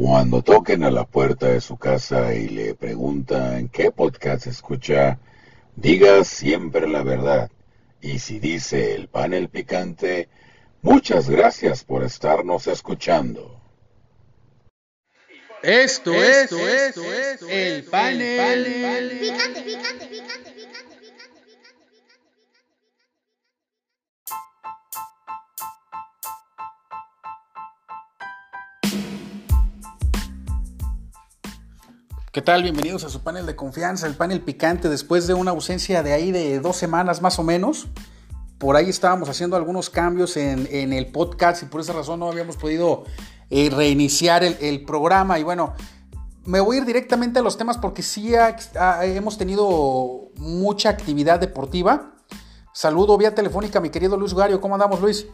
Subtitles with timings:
[0.00, 5.18] Cuando toquen a la puerta de su casa y le preguntan qué podcast escucha,
[5.74, 7.50] diga siempre la verdad.
[8.00, 10.28] Y si dice el panel picante,
[10.82, 13.60] muchas gracias por estarnos escuchando.
[15.64, 20.47] Esto, es, esto, es, el panel, picante, picante, picante.
[32.38, 32.62] ¿Qué tal?
[32.62, 36.30] Bienvenidos a su panel de confianza, el panel picante, después de una ausencia de ahí
[36.30, 37.88] de dos semanas más o menos.
[38.58, 42.56] Por ahí estábamos haciendo algunos cambios en, el podcast y por esa razón no habíamos
[42.56, 43.02] podido
[43.50, 45.40] eh, reiniciar el, programa.
[45.40, 45.74] Y bueno,
[46.44, 48.32] me voy a ir directamente a los temas porque sí
[49.02, 52.12] hemos tenido mucha actividad deportiva.
[52.72, 54.60] Saludo vía telefónica a mi querido Luis Gario.
[54.60, 55.26] ¿Cómo andamos, Luis?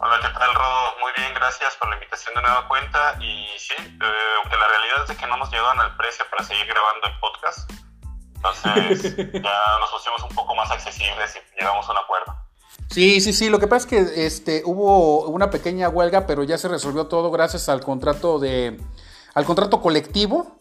[0.00, 0.81] Hola, ¿qué tal, Rodo?
[1.22, 3.14] Bien, gracias por la invitación de nueva cuenta.
[3.20, 6.42] Y sí, eh, aunque la realidad es de que no nos llevan al precio para
[6.42, 7.70] seguir grabando el podcast,
[8.34, 12.34] entonces ya nos pusimos un poco más accesibles y llegamos a un acuerdo.
[12.90, 13.50] Sí, sí, sí.
[13.50, 17.30] Lo que pasa es que este, hubo una pequeña huelga, pero ya se resolvió todo
[17.30, 18.80] gracias al contrato de,
[19.34, 20.58] al contrato colectivo.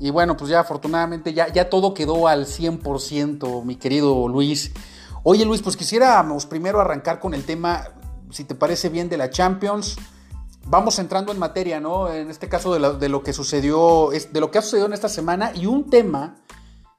[0.00, 4.72] Y bueno, pues ya afortunadamente ya, ya todo quedó al 100%, mi querido Luis.
[5.22, 7.86] Oye Luis, pues quisiéramos primero arrancar con el tema
[8.32, 9.96] si te parece bien, de la Champions.
[10.66, 12.12] Vamos entrando en materia, ¿no?
[12.12, 15.52] En este caso de, lo que sucedió, de lo que ha sucedido en esta semana
[15.54, 16.36] y un tema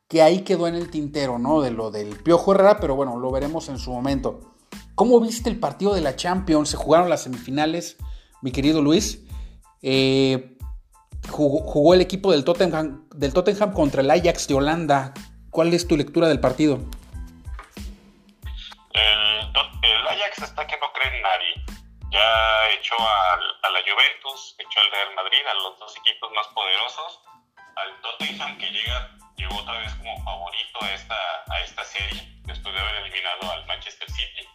[0.08, 1.62] que ahí quedó en el tintero, ¿no?
[1.62, 4.54] De lo del Piojo Herrera, pero bueno, lo veremos en su momento.
[4.96, 6.70] ¿Cómo viste el partido de la Champions?
[6.70, 7.98] Se jugaron las semifinales,
[8.42, 9.22] mi querido Luis.
[9.82, 10.58] Eh,
[11.30, 15.14] jugó, el equipo del Tottenham, del Tottenham contra el Ajax de Holanda.
[15.50, 16.80] ¿Cuál es tu lectura del partido?
[20.34, 21.54] Ajax está que no cree en nadie.
[22.10, 26.48] Ya echó a, a la Juventus, echó al Real Madrid, a los dos equipos más
[26.48, 27.22] poderosos,
[27.76, 31.16] al Tottenham que llega, llegó otra vez como favorito a esta,
[31.50, 34.48] a esta serie, después de haber eliminado al Manchester City.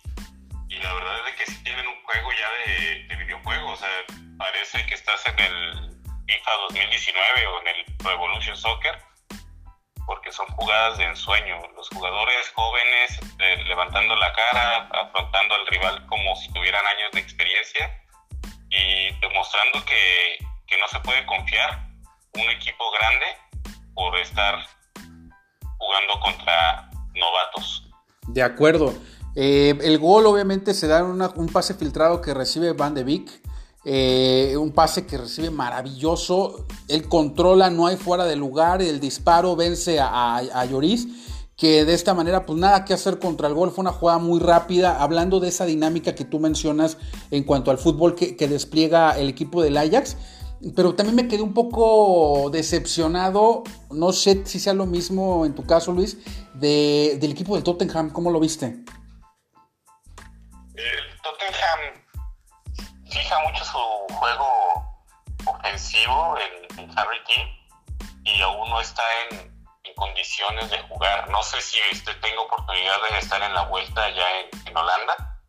[0.68, 4.04] Y la verdad es que sí tienen un juego ya de, de o sea,
[4.38, 5.90] parece que estás en el
[6.26, 8.98] FIFA 2019 o en el Pro Evolution Soccer
[10.08, 11.60] porque son jugadas de ensueño.
[11.76, 17.20] Los jugadores jóvenes eh, levantando la cara, afrontando al rival como si tuvieran años de
[17.20, 18.02] experiencia
[18.70, 21.86] y demostrando que, que no se puede confiar
[22.34, 23.26] un equipo grande
[23.94, 24.66] por estar
[25.76, 27.84] jugando contra novatos.
[28.28, 28.94] De acuerdo.
[29.36, 33.47] Eh, el gol obviamente se da en un pase filtrado que recibe Van de Beek
[33.90, 36.66] eh, un pase que recibe maravilloso.
[36.88, 38.82] Él controla, no hay fuera de lugar.
[38.82, 41.08] El disparo vence a, Lloris.
[41.56, 43.70] Que de esta manera, pues nada que hacer contra el gol.
[43.70, 45.02] Fue una jugada muy rápida.
[45.02, 46.98] Hablando de esa dinámica que tú mencionas
[47.30, 50.18] en cuanto al fútbol que, despliega el equipo del Ajax.
[50.76, 53.62] Pero también me quedé un poco decepcionado.
[53.90, 56.18] No sé si sea lo mismo en tu caso, Luis,
[56.52, 58.10] del equipo del Tottenham.
[58.10, 58.84] ¿Cómo lo viste?
[63.18, 63.78] Fija mucho su
[64.14, 65.02] juego
[65.46, 67.46] ofensivo en, Harry King
[68.24, 69.48] y aún no está en,
[69.96, 71.28] condiciones de jugar.
[71.28, 75.40] No sé si este, tengo oportunidad de estar en la vuelta ya en, Holanda,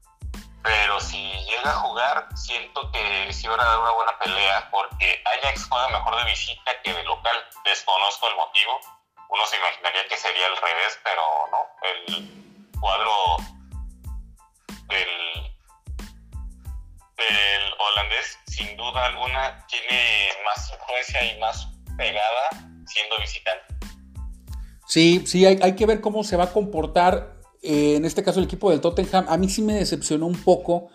[0.64, 5.22] pero si llega a jugar, siento que sí va a dar una buena pelea porque
[5.24, 7.36] Ajax juega mejor de visita que de local.
[7.64, 8.80] Desconozco el motivo.
[9.30, 11.22] Uno se imaginaría que sería al revés, pero
[11.52, 11.60] no.
[11.84, 13.38] El cuadro
[14.88, 15.49] del
[17.22, 22.50] el holandés, sin duda alguna, tiene más influencia y más pegada
[22.86, 23.80] siendo visitante.
[24.88, 28.46] Sí, sí, hay, que ver cómo se va a comportar, eh, en este caso el
[28.46, 29.26] equipo del Tottenham.
[29.30, 30.90] A mí sí me decepcionó un poco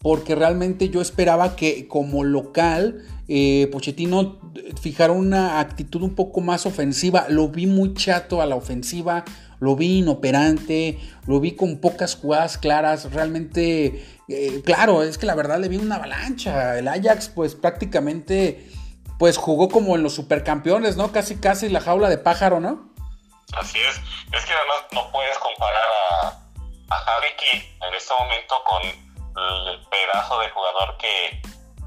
[0.00, 4.40] porque realmente yo esperaba que como local eh, Pochettino
[4.80, 7.26] fijara una actitud un poco más ofensiva.
[7.28, 9.24] Lo vi muy chato a la ofensiva,
[9.60, 13.12] lo vi inoperante, lo vi con pocas jugadas claras.
[13.12, 16.78] Realmente, eh, claro, es que la verdad le vi una avalancha.
[16.78, 18.70] El Ajax, pues prácticamente,
[19.18, 21.12] pues jugó como en los supercampeones, ¿no?
[21.12, 22.88] Casi, casi la jaula de pájaro, ¿no?
[23.56, 23.96] Así es.
[24.32, 25.88] Es que además no puedes comparar
[26.22, 27.28] a, a Harry
[27.88, 31.42] en este momento con el pedazo de jugador que,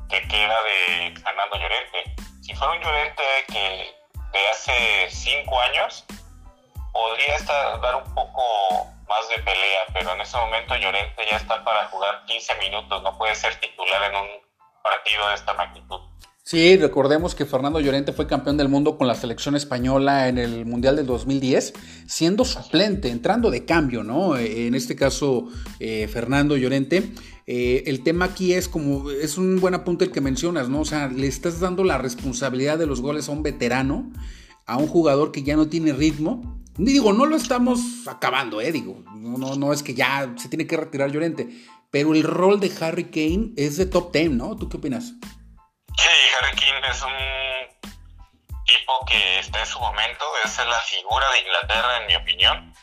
[0.09, 2.15] queda de Fernando Llorente.
[2.41, 3.95] Si fuera un Llorente que
[4.33, 6.05] de hace cinco años,
[6.91, 8.41] podría estar, dar un poco
[9.07, 13.17] más de pelea, pero en ese momento Llorente ya está para jugar 15 minutos, no
[13.17, 14.27] puede ser titular en un
[14.83, 15.99] partido de esta magnitud.
[16.43, 20.65] Sí, recordemos que Fernando Llorente fue campeón del mundo con la selección española en el
[20.65, 21.73] Mundial del 2010,
[22.07, 24.35] siendo suplente, entrando de cambio, ¿no?
[24.35, 25.47] Eh, en este caso,
[25.79, 27.11] eh, Fernando Llorente.
[27.45, 30.81] Eh, el tema aquí es como, es un buen apunte el que mencionas, ¿no?
[30.81, 34.11] O sea, le estás dando la responsabilidad de los goles a un veterano,
[34.65, 36.60] a un jugador que ya no tiene ritmo.
[36.83, 38.71] Digo, no lo estamos acabando, ¿eh?
[38.71, 41.47] Digo, no, no, no es que ya se tiene que retirar Llorente,
[41.91, 44.55] pero el rol de Harry Kane es de top 10, ¿no?
[44.55, 45.13] ¿Tú qué opinas?
[45.95, 51.39] Sí, Harry Kane es un tipo que está en su momento, es la figura de
[51.41, 52.73] Inglaterra en mi opinión,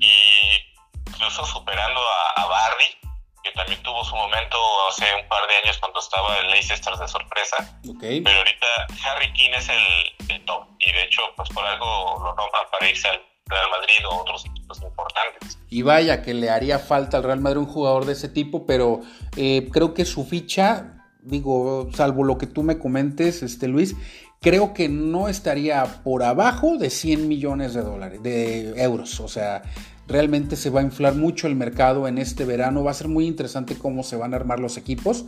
[0.00, 2.00] y incluso superando
[2.36, 2.98] a, Barry,
[3.44, 4.56] que también tuvo su momento
[4.88, 7.78] hace un par de años cuando estaba en Leicester de sorpresa.
[8.00, 8.66] Pero ahorita
[9.04, 13.08] Harry Kane es el, top y de hecho pues por algo lo nombran para irse
[13.08, 15.58] al Real Madrid o otros equipos importantes.
[15.68, 19.00] Y vaya que le haría falta al Real Madrid un jugador de ese tipo, pero
[19.36, 23.94] eh, creo que su ficha digo, salvo lo que tú me comentes, este Luis,
[24.40, 29.20] creo que no estaría por abajo de 100 millones de dólares, de euros.
[29.20, 29.62] O sea,
[30.08, 32.84] realmente se va a inflar mucho el mercado en este verano.
[32.84, 35.24] Va a ser muy interesante cómo se van a armar los equipos.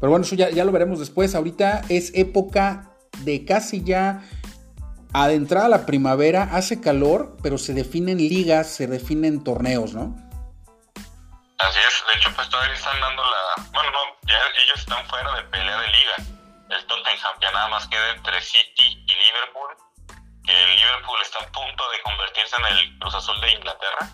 [0.00, 1.34] Pero bueno, eso ya, ya lo veremos después.
[1.34, 2.90] Ahorita es época
[3.24, 4.22] de casi ya
[5.22, 6.48] adentrada la primavera.
[6.52, 10.14] Hace calor, pero se definen ligas, se definen torneos, ¿no?
[11.58, 13.64] Así es, de hecho pues todavía están dando la...
[13.72, 16.14] Bueno, no, ya ellos están fuera de pelea de liga.
[16.68, 19.70] El Tottenham ya nada más queda entre City y Liverpool,
[20.44, 24.10] que el Liverpool está a punto de convertirse en el Cruz Azul de Inglaterra,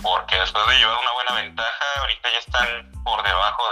[0.00, 3.62] porque después de llevar una buena ventaja, ahorita ya están por debajo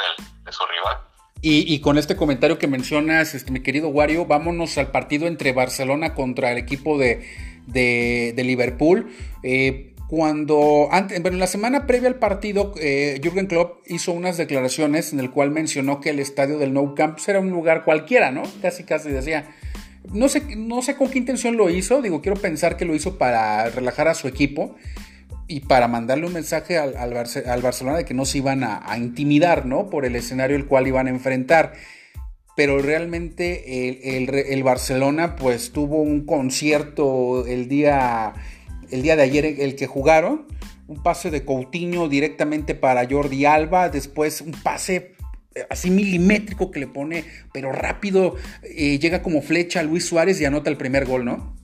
[0.44, 1.11] de su rival.
[1.44, 6.14] Y, con este comentario que mencionas, este, mi querido Wario, vámonos al partido entre Barcelona
[6.14, 7.22] contra el equipo de,
[7.66, 9.10] de, de Liverpool.
[9.42, 15.12] Eh, cuando, bueno, en la semana previa al partido, eh, Jürgen Klopp hizo unas declaraciones
[15.12, 18.42] en el cual mencionó que el estadio del Nou Camp era un lugar cualquiera, ¿no?
[18.60, 19.48] Casi, casi decía.
[20.12, 23.18] No sé, no sé con qué intención lo hizo, digo, quiero pensar que lo hizo
[23.18, 24.76] para relajar a su equipo
[25.52, 29.66] y para mandarle un mensaje al, al, Barcelona de que no se iban a, intimidar,
[29.66, 29.90] ¿no?
[29.90, 31.74] Por el escenario el cual iban a enfrentar
[32.54, 38.34] pero realmente el, el, el, Barcelona pues tuvo un concierto el día
[38.90, 40.46] el día de ayer el que jugaron.
[40.86, 43.88] Un pase de Coutinho directamente para Jordi Alba.
[43.88, 45.14] Después un pase
[45.54, 48.36] eh, así milimétrico que le pone, pero rápido.
[48.62, 51.56] Eh, llega como flecha a Luis Suárez y anota el primer gol, ¿no?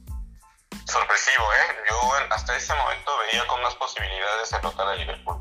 [0.89, 1.77] Sorpresivo, ¿eh?
[1.91, 5.37] Yo hasta ese momento veía con más posibilidades de anotar a Liverpool.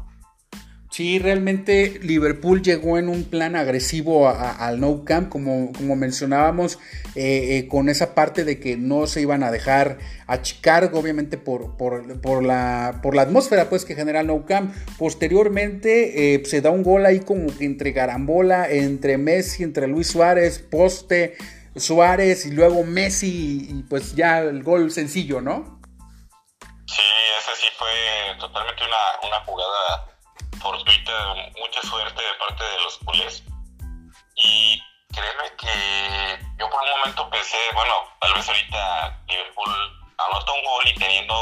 [0.91, 6.79] Sí, realmente Liverpool llegó en un plan agresivo al No Camp, como, como mencionábamos,
[7.15, 11.77] eh, eh, con esa parte de que no se iban a dejar achicar, obviamente por,
[11.77, 14.73] por, la, por la atmósfera pues, que genera el No Camp.
[14.97, 20.07] Posteriormente eh, se da un gol ahí como que entre Garambola, entre Messi, entre Luis
[20.07, 21.37] Suárez, poste,
[21.79, 25.79] Suárez y luego Messi y pues ya el gol sencillo, ¿no?
[26.87, 27.01] Sí,
[27.39, 30.07] ese sí fue totalmente una, jugada
[30.61, 33.43] fortuita, mucha suerte de parte de los culés.
[34.35, 34.81] Y
[35.13, 39.73] créeme que yo por un momento pensé, bueno, tal vez ahorita Liverpool
[40.17, 41.35] anota un gol y teniendo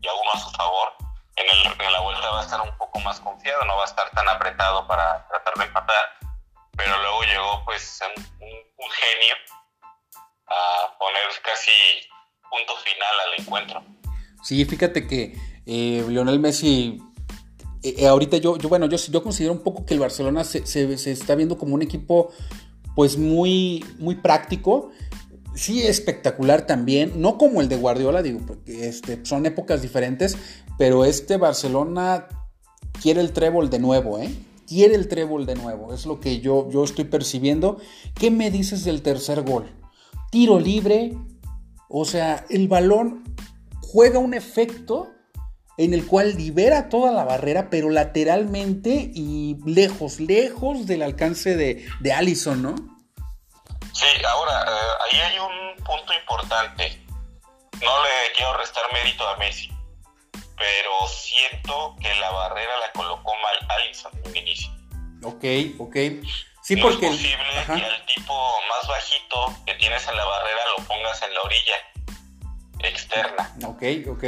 [0.00, 0.92] ya uno a su favor,
[1.36, 3.86] en, el, en la vuelta va a estar un poco más confiado, no va a
[3.86, 6.04] estar tan apretado para tratar de empatar.
[6.76, 8.00] Pero luego llegó pues
[8.40, 9.36] un genio
[10.48, 11.70] a poner casi
[12.50, 13.84] punto final al encuentro.
[14.42, 15.34] Sí, fíjate que
[15.66, 17.00] eh, Lionel Messi
[17.84, 21.10] eh, eh, ahorita yo, yo, bueno, yo, considero un poco que el Barcelona se, se,
[21.12, 22.32] está viendo como un equipo
[22.96, 24.90] pues muy, muy práctico.
[25.54, 30.36] Sí, espectacular también, no como el de Guardiola, digo, porque este, son épocas diferentes,
[30.78, 32.26] pero este Barcelona
[33.02, 34.34] quiere el trébol de nuevo, ¿eh?
[34.66, 37.78] Quiere el trébol de nuevo, es lo que yo, yo estoy percibiendo.
[38.18, 39.70] ¿Qué me dices del tercer gol?
[40.34, 41.12] Tiro libre,
[41.88, 43.22] o sea, el balón
[43.80, 45.12] juega un efecto
[45.78, 51.86] en el cual libera toda la barrera, pero lateralmente y lejos, lejos del alcance de,
[52.00, 52.74] de Allison, ¿no?
[53.92, 57.00] Sí, ahora, eh, ahí hay un punto importante.
[57.80, 59.68] No le quiero restar mérito a Messi,
[60.32, 64.72] pero siento que la barrera la colocó mal Allison en el inicio.
[65.22, 65.44] Ok,
[65.78, 65.96] ok.
[66.64, 67.06] Sí, no porque...
[67.06, 71.34] es posible que al tipo más bajito que tienes en la barrera lo pongas en
[71.34, 71.74] la orilla
[72.80, 73.54] externa.
[73.66, 74.24] Ok, ok.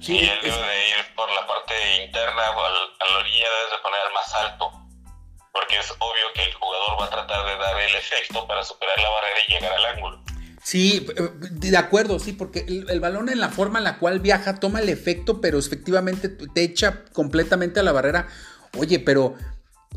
[0.00, 3.70] Sí, y él debe de ir por la parte interna o a la orilla debes
[3.70, 4.72] de poner más alto.
[5.52, 8.98] Porque es obvio que el jugador va a tratar de dar el efecto para superar
[8.98, 10.22] la barrera y llegar al ángulo.
[10.62, 14.60] Sí, eh, de acuerdo, sí, porque el, balón en la forma en la cual viaja
[14.60, 18.28] toma el efecto, pero efectivamente te echa completamente a la barrera.
[18.78, 19.36] Oye, pero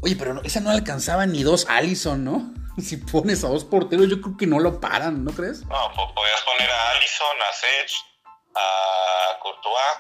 [0.06, 2.54] Oye, pero esa no alcanzaba ni dos Allison, ¿no?
[2.78, 5.66] Si pones a dos porteros, yo creo que no lo paran, ¿no crees?
[5.66, 7.92] No, podías poner a Allison, a Sech,
[8.54, 9.98] a Courtois,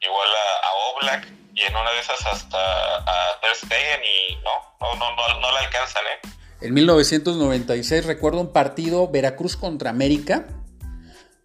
[0.00, 2.58] igual a, Oblak, y en una de esas hasta
[2.98, 6.28] a Ter Stegen, y no, no, no, no, no la alcanzan, ¿eh?
[6.60, 10.46] En 1996 recuerdo un partido Veracruz contra América.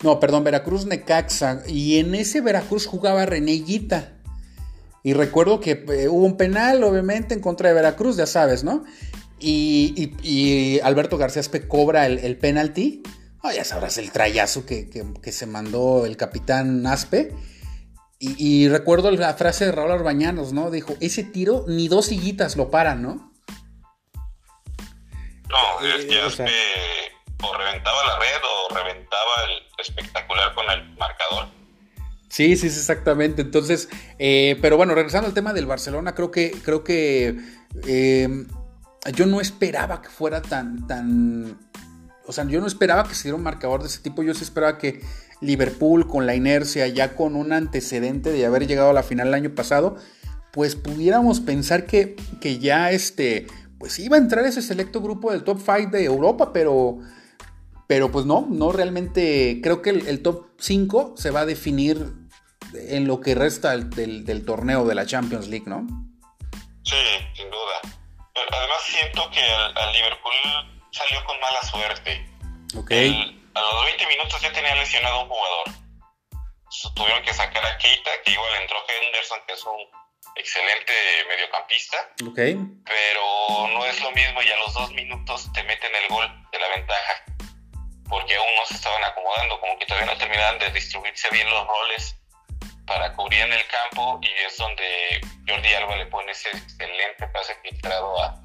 [0.03, 1.63] No, perdón, Veracruz Necaxa.
[1.67, 3.63] Y en ese Veracruz jugaba René
[5.03, 8.83] y recuerdo que eh, hubo un penal, obviamente, en contra de Veracruz, ya sabes, ¿no?
[9.39, 13.01] Y, Alberto García Espe cobra el, penalti.
[13.41, 14.87] Oh, ya sabrás el trayazo que,
[15.31, 17.33] se mandó el capitán Aspe.
[18.19, 20.69] Y, recuerdo la frase de Raúl Arbañanos, ¿no?
[20.69, 23.33] Dijo, ese tiro ni dos sillitas lo paran, ¿no?
[25.49, 26.51] No, es que eh, Aspe
[27.43, 31.60] o reventaba la red o reventaba el espectacular con el marcador.
[32.31, 33.41] Sí, sí, exactamente.
[33.41, 37.37] Entonces, eh, pero bueno, regresando al tema del Barcelona, creo que, creo que
[37.85, 38.45] eh,
[39.13, 41.57] yo no esperaba que fuera tan, tan,
[42.25, 44.23] o sea, yo no esperaba que se diera un marcador de ese tipo.
[44.23, 45.01] Yo sí esperaba que
[45.41, 49.33] Liverpool, con la inercia, ya con un antecedente de haber llegado a la final el
[49.33, 49.97] año pasado,
[50.53, 53.47] pues pudiéramos pensar que, que ya este,
[53.77, 56.99] pues iba a entrar ese selecto grupo del top 5 de Europa, pero
[57.91, 62.20] pero pues no, no realmente creo que el, top 5 se va a definir
[62.73, 65.85] en lo que resta del, torneo de la Champions League, ¿no?
[66.83, 66.95] Sí,
[67.35, 67.79] sin duda.
[68.35, 70.33] además siento que al, Liverpool
[70.91, 72.25] salió con mala suerte.
[72.75, 72.91] Ok.
[72.91, 75.67] a los 20 minutos ya tenía lesionado un jugador.
[76.95, 79.79] tuvieron que sacar a Keita, que igual entró Henderson, que es un
[80.35, 80.93] excelente
[81.27, 81.97] mediocampista.
[82.25, 82.39] Ok.
[82.85, 86.59] Pero no es lo mismo y a los dos minutos te meten el gol de
[86.59, 87.23] la ventaja
[88.11, 91.65] porque aún no se estaban acomodando, como que todavía no terminaban de distribuirse bien los
[91.65, 92.21] roles
[92.91, 97.55] para cubrir en el campo y es donde Jordi Alba le pone ese excelente pase
[97.63, 98.37] filtrado a,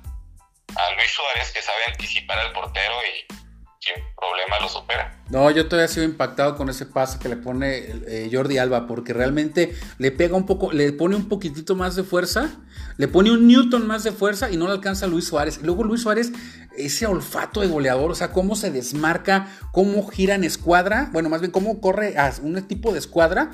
[0.97, 3.35] Luis Suárez que sabe anticipar al portero y
[3.81, 5.19] sin problema lo supera.
[5.31, 8.87] No, yo todavía he sido impactado con ese pase que le pone eh, Jordi Alba,
[8.87, 12.51] porque realmente le pega un poco, le pone un poquitito más de fuerza,
[12.99, 15.61] le pone un Newton más de fuerza y no le alcanza Luis Suárez.
[15.63, 16.33] Luego Luis Suárez,
[16.77, 21.41] ese olfato de goleador, o sea, cómo se desmarca, cómo gira en escuadra, bueno, más
[21.41, 23.51] bien cómo corre a un tipo de escuadra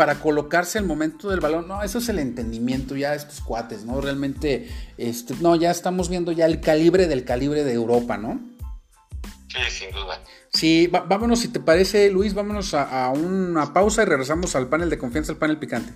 [0.00, 1.68] para colocarse al momento del balón.
[1.68, 4.00] No, eso es el entendimiento ya de estos cuates, ¿no?
[4.00, 4.66] Realmente,
[4.96, 8.40] este, no, ya estamos viendo ya el calibre del calibre de Europa, ¿no?
[9.48, 10.22] Sí, sin duda.
[10.54, 14.88] Sí, vámonos, si te parece, Luis, vámonos a, a, una pausa y regresamos al panel
[14.88, 15.92] de confianza, al panel picante.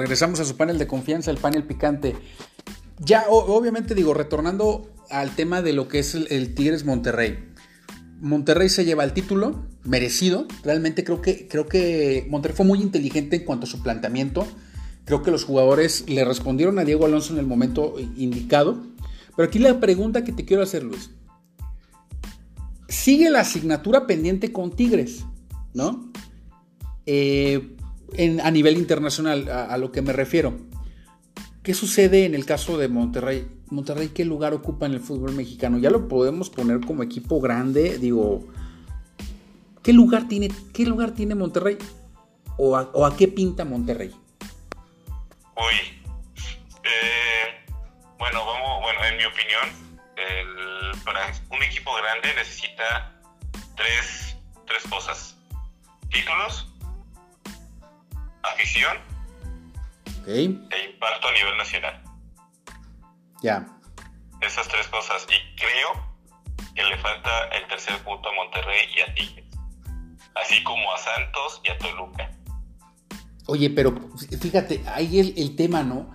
[0.00, 2.16] Regresamos a su panel de confianza, el panel picante.
[3.00, 7.52] Ya, obviamente digo, retornando al tema de lo que es el, Tigres Monterrey.
[8.18, 10.46] Monterrey se lleva el título, merecido.
[10.64, 14.46] Realmente creo que, creo que Monterrey fue muy inteligente en cuanto a su planteamiento.
[15.04, 18.82] Creo que los jugadores le respondieron a Diego Alonso en el momento indicado.
[19.36, 21.10] Pero aquí la pregunta que te quiero hacer, Luis.
[22.88, 25.26] Sigue la asignatura pendiente con Tigres,
[25.74, 26.10] ¿no?
[27.04, 27.76] Eh,
[28.42, 30.58] a nivel internacional, a lo que me refiero.
[31.62, 33.46] ¿Qué sucede en el caso de Monterrey?
[33.68, 35.78] Monterrey, ¿qué lugar ocupa en el fútbol mexicano?
[35.78, 38.48] Ya lo podemos poner como equipo grande, digo,
[39.82, 41.76] ¿qué lugar tiene, qué lugar tiene Monterrey?
[42.56, 44.10] ¿O a, qué pinta Monterrey?
[45.56, 45.74] Uy,
[46.82, 47.64] eh,
[48.18, 49.90] bueno, vamos, bueno, en mi opinión,
[51.04, 53.20] para un equipo grande necesita
[53.76, 54.36] tres,
[54.66, 55.36] tres cosas:
[56.10, 56.69] títulos,
[58.42, 58.96] afición
[60.26, 62.02] e impacto a nivel nacional.
[63.42, 63.66] Ya.
[64.40, 65.26] Esas tres cosas.
[65.28, 66.10] Y creo
[66.74, 69.46] que le falta el tercer punto a Monterrey y a Tigres.
[70.34, 72.30] Así como a Santos y a Toluca.
[73.46, 73.94] Oye, pero
[74.40, 76.14] fíjate, ahí el, el tema, ¿no?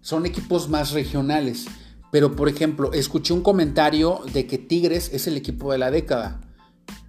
[0.00, 1.66] Son equipos más regionales.
[2.12, 6.40] Pero, por ejemplo, escuché un comentario de que Tigres es el equipo de la década.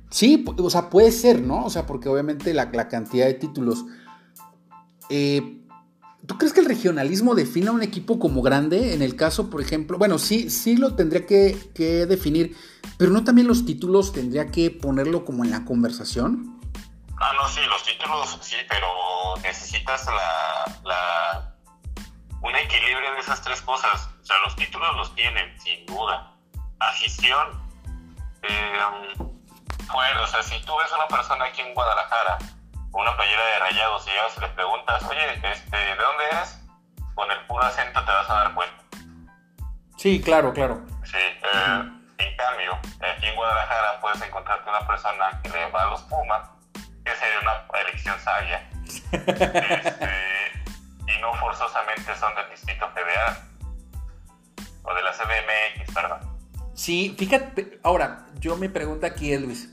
[0.10, 1.66] Sí, o sea, puede ser, ¿no?
[1.66, 3.84] O sea, porque obviamente la, la cantidad de títulos.
[5.10, 5.62] Eh,
[6.28, 8.94] ¿Tú crees que el regionalismo defina un equipo como grande?
[8.94, 11.56] En el caso, por ejemplo, bueno, sí, sí lo tendría que,
[12.08, 12.58] definir,
[12.98, 16.60] pero no también los títulos tendría que ponerlo como en la conversación.
[17.18, 18.88] Ah, no, sí, los títulos sí, pero
[19.44, 21.56] necesitas la, la
[22.42, 24.10] un equilibrio de esas tres cosas.
[24.22, 26.34] O sea, los títulos los tienen, sin duda.
[26.80, 27.62] Afición,
[28.42, 28.80] eh,
[29.94, 32.38] bueno, o sea, si tú ves a una persona aquí en Guadalajara
[33.02, 36.66] una playera de rayados y llegas y le preguntas, oye, este, ¿de dónde eres?
[37.16, 38.84] con el puro acento te vas a dar cuenta.
[39.98, 40.86] Sí, claro, claro.
[41.04, 45.90] Sí, eh, en cambio, aquí en Guadalajara puedes encontrarte una persona que le va a
[45.90, 48.70] los Pumas, que sería una elección sabia.
[49.12, 50.10] Este,
[51.08, 53.38] y no forzosamente son del Distrito Federal
[54.84, 56.38] o de la CDMX, perdón.
[56.76, 59.70] Sí, fíjate, ahora, yo me pregunto aquí, Luis,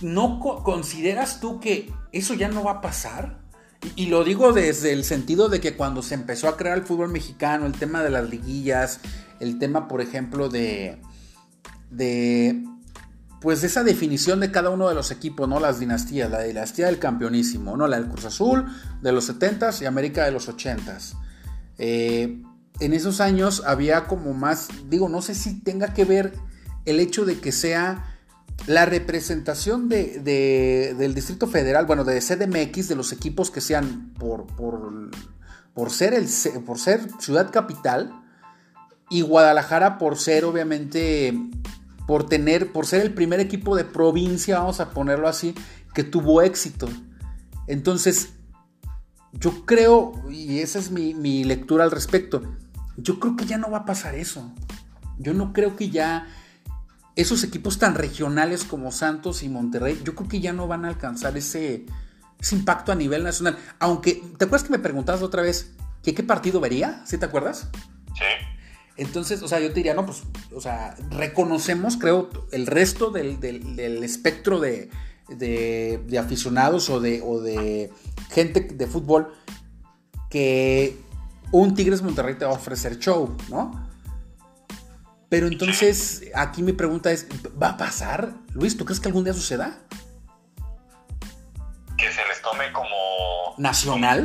[0.00, 3.38] ¿no consideras tú que eso ya no va a pasar?
[3.94, 7.08] Y, lo digo desde el sentido de que cuando se empezó a crear el fútbol
[7.10, 9.00] mexicano, el tema de las liguillas,
[9.38, 11.00] el tema, por ejemplo, de,
[11.90, 12.64] de
[13.40, 15.60] pues esa definición de cada uno de los equipos, ¿no?
[15.60, 17.86] Las dinastías, la dinastía del campeonísimo, ¿no?
[17.86, 18.64] La del Cruz Azul
[19.02, 21.14] de los 70s y América de los 80s.
[21.78, 22.42] Eh,
[22.80, 26.32] en esos años había como más, digo, no sé si tenga que ver
[26.86, 28.15] el hecho de que sea
[28.66, 34.46] la representación de, del Distrito Federal, bueno, de CDMX, de los equipos que sean por,
[34.46, 36.26] por, ser, el,
[36.64, 38.22] por ser ciudad capital,
[39.08, 41.32] y Guadalajara por ser, obviamente,
[42.08, 45.54] por tener, por ser el primer equipo de provincia, vamos a ponerlo así,
[45.94, 46.88] que tuvo éxito.
[47.68, 48.30] Entonces,
[49.32, 52.42] yo creo, y esa es mi, mi lectura al respecto,
[52.96, 54.52] yo creo que ya no va a pasar eso.
[55.18, 56.26] Yo no creo que ya
[57.16, 60.88] esos equipos tan regionales como Santos y Monterrey, yo creo que ya no van a
[60.88, 61.86] alcanzar ese,
[62.52, 63.58] impacto a nivel nacional.
[63.78, 67.02] Aunque, ¿te acuerdas que me preguntabas otra vez que qué partido vería?
[67.06, 67.68] ¿Sí te acuerdas?
[68.14, 68.46] Sí.
[68.98, 70.22] Entonces, o sea, yo te diría, no, pues,
[70.54, 73.38] o sea, reconocemos, creo, el resto del,
[74.04, 74.90] espectro de,
[75.28, 77.90] de, aficionados o de, o de
[78.30, 79.32] gente de fútbol
[80.28, 80.98] que
[81.50, 83.85] un Tigres Monterrey te va a ofrecer show, ¿no?
[85.28, 87.26] Pero entonces, aquí mi pregunta es,
[87.60, 88.34] ¿va a pasar?
[88.52, 89.78] Luis, ¿tú crees que algún día suceda?
[91.96, 92.94] Que se les tome como...
[93.58, 94.24] ¿Nacional?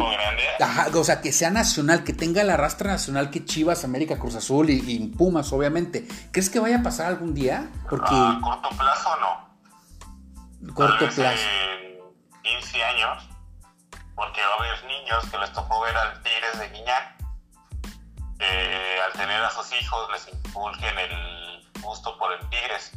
[0.60, 4.36] Ajá, o sea, que sea nacional, que tenga la rastra nacional que Chivas, América, Cruz
[4.36, 6.08] Azul y, Pumas, obviamente.
[6.32, 7.70] ¿Crees que vaya a pasar algún día?
[7.90, 8.14] Porque...
[8.14, 10.74] A corto plazo no.
[10.74, 11.24] Corto plazo.
[11.24, 13.30] En 15 años,
[14.16, 17.21] porque va a haber niños que les tocó ver al Tigres de Guiñac
[18.46, 22.92] al tener a sus hijos les inculquen el gusto por el Tigres.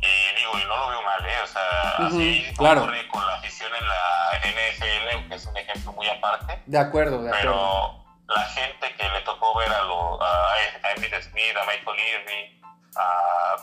[0.00, 1.40] Y digo, y no lo veo mal, ¿eh?
[1.42, 2.82] O sea, así claro.
[2.82, 6.62] ocurre con la afición en la NFL, que es un ejemplo muy aparte.
[6.66, 8.04] De acuerdo, de pero acuerdo.
[8.28, 10.54] la gente que le tocó ver a, lo, a,
[10.94, 12.62] Emmitt Smith, a Michael Irving,
[12.96, 13.56] a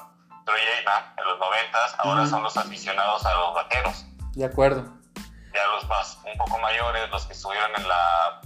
[0.46, 4.06] Troy Aikman en los noventas, ahora son los aficionados a los vaqueros.
[4.34, 4.84] De acuerdo.
[5.54, 8.42] Ya los más, un poco mayores, los que estuvieron en la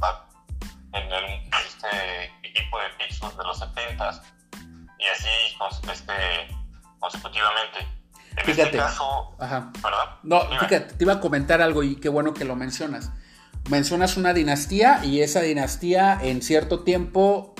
[0.93, 1.25] en el
[1.65, 4.23] este equipo de Pittsburgh de los 70
[4.97, 5.27] y así
[5.91, 6.13] este,
[6.99, 7.79] consecutivamente.
[7.79, 9.71] En este fíjate, este caso, ¿verdad?
[10.23, 13.11] No, fíjate, te iba a comentar algo y qué bueno que lo mencionas.
[13.69, 17.55] Mencionas una dinastía y esa dinastía en cierto tiempo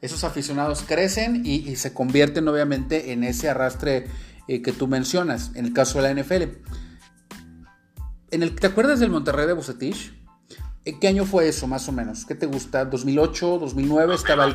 [0.00, 4.06] esos aficionados crecen y, se convierten obviamente en ese arrastre
[4.48, 6.42] eh, que tú mencionas, en el caso de la NFL.
[8.30, 10.14] En el, ¿Te acuerdas del Monterrey de Bucetich?
[10.84, 12.24] ¿Qué año fue eso, más o menos?
[12.24, 12.90] ¿Qué te gusta?
[12.90, 14.14] ¿2008, 2009?
[14.14, 14.54] estaba, el,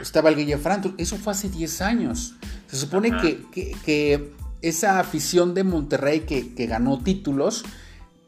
[0.00, 2.34] estaba el Eso fue hace 10 años.
[2.66, 7.64] Se supone que, esa afición de Monterrey que, ganó títulos,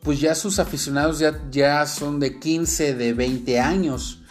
[0.02, 4.22] pues ya sus aficionados ya, ya son de 15, de 20 años.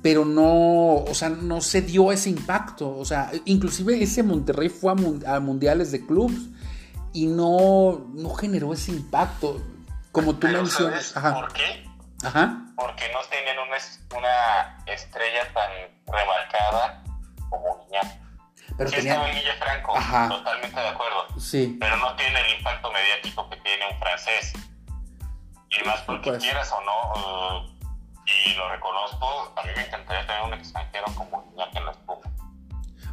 [0.00, 2.96] Pero no, o sea, no se dio ese impacto.
[2.96, 4.94] O sea, inclusive ese Monterrey fue
[5.26, 6.40] a, mundiales de clubs
[7.12, 9.60] y no, no generó ese impacto.
[10.12, 11.12] Como tú mencionas.
[11.12, 11.87] ¿Por qué?
[12.76, 13.76] Porque no tienen una,
[14.16, 15.70] una estrella tan
[16.06, 17.02] remarcada
[17.48, 18.18] como Guiñac.
[18.76, 19.24] Pero sí tenía...
[19.26, 19.94] Guille Franco,
[20.28, 21.40] totalmente de acuerdo.
[21.40, 21.76] Sí.
[21.80, 24.52] Pero no tiene el impacto mediático que tiene un francés.
[25.70, 26.42] Y más porque pues.
[26.42, 27.78] quieras o no, uh,
[28.26, 32.20] y lo reconozco, a mí me encantaría tener un extranjero como Guiñac en la espuma.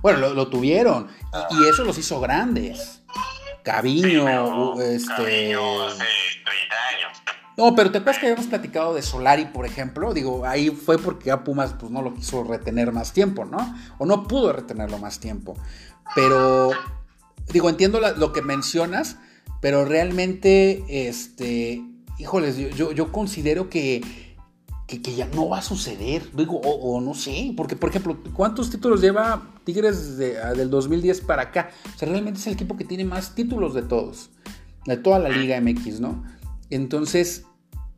[0.01, 1.09] Bueno, lo, tuvieron.
[1.49, 3.01] Y, eso los hizo grandes.
[3.63, 5.07] Caviño, este...
[5.07, 6.05] Caviño hace
[6.43, 7.23] 30 años.
[7.57, 10.13] No, pero te acuerdas que habíamos platicado de Solari, por ejemplo.
[10.13, 13.57] Digo, ahí fue porque a Pumas pues, no lo quiso retener más tiempo, ¿no?
[13.97, 15.55] O no pudo retenerlo más tiempo.
[16.13, 16.71] Pero,
[17.53, 19.17] digo, entiendo lo que mencionas,
[19.61, 21.81] pero realmente, este,
[22.19, 24.03] híjoles, yo, considero que,
[24.85, 26.29] que, ya no va a suceder.
[26.33, 31.69] Digo, o, no sé, porque, por ejemplo, ¿cuántos títulos lleva Tigres del 2010 para acá?
[31.95, 34.29] O sea, realmente es el equipo que tiene más títulos de todos,
[34.85, 36.35] de toda la Liga MX, ¿no?
[36.69, 37.45] Entonces,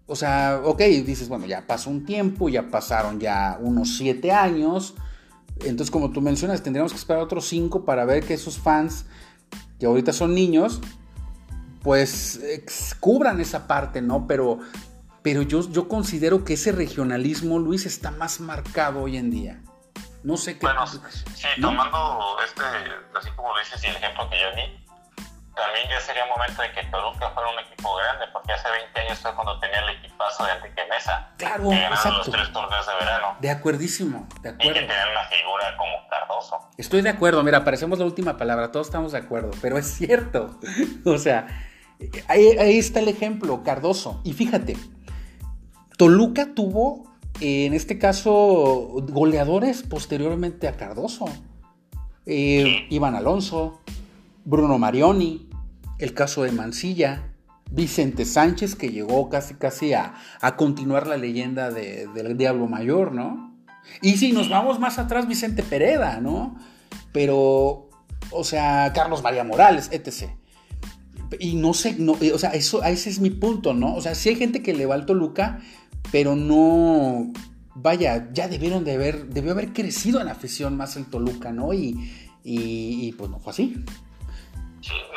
[0.08, 4.96] o sea, ok, dices, bueno, ya pasó un tiempo, ya pasaron ya unos siete años.
[5.60, 9.06] Entonces, como tú mencionas, tendríamos que esperar otros cinco para ver que esos fans,
[9.80, 10.82] que ahorita son niños,
[11.82, 12.42] pues
[13.00, 14.28] cubran esa parte, ¿no?
[14.28, 14.60] Pero,
[15.22, 19.62] pero yo, yo considero que ese regionalismo, Luis, está más marcado hoy en día.
[20.24, 20.66] No sé qué.
[20.66, 21.00] Bueno, sí,
[21.62, 22.62] tomando este,
[23.18, 24.87] así como lo dices y el ejemplo que yo di,
[25.58, 29.20] también ya sería momento de que Toluca fuera un equipo grande, porque hace 20 años
[29.20, 31.34] fue cuando tenía el equipazo de Enrique Mesa.
[31.38, 33.38] Claro, que ganaron los tres torneos de verano.
[33.40, 34.72] De acuerdísimo, de acuerdo.
[34.72, 36.70] Y que tenían una figura como Cardoso.
[36.78, 40.60] Estoy de acuerdo, mira, parecemos la última palabra, todos estamos de acuerdo, pero es cierto.
[41.06, 41.48] o sea,
[42.28, 44.22] ahí, ahí está el ejemplo, Cardoso.
[44.24, 44.78] Y fíjate,
[45.98, 51.26] Toluca tuvo, en este caso, goleadores posteriormente a Cardoso.
[52.28, 53.82] Eh, Iván Alonso,
[54.44, 55.47] Bruno Marioni,
[56.00, 57.34] el caso de Mancilla,
[57.72, 60.14] Vicente Sánchez, que llegó casi casi a,
[60.56, 63.56] continuar la leyenda del Diablo Mayor, ¿no?
[64.02, 66.58] Y si nos vamos más atrás, Vicente Pereda, ¿no?
[67.12, 67.90] Pero,
[68.32, 70.32] o sea, Carlos María Morales, etc.
[71.40, 73.96] Y no sé, no, eh, o sea, eso, ese es mi punto, ¿no?
[73.96, 75.60] O sea, sí hay gente que le va al Toluca,
[76.12, 77.32] pero no,
[77.76, 81.74] vaya, ya debieron de haber, debió haber crecido en afición más el Toluca, ¿no?
[81.74, 82.12] Y,
[82.44, 83.84] y pues no fue así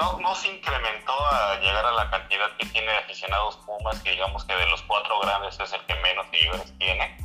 [0.01, 4.45] no, no se incrementó a llegar a la cantidad que tiene aficionados Pumas, que digamos
[4.45, 7.17] que de los cuatro grandes es el que menos seguidores tiene.